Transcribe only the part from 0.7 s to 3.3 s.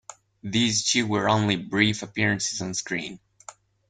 two were only brief appearances on screen.